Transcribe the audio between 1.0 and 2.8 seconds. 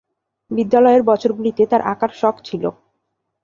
বছরগুলিতে তার আঁকার শখ ছিল।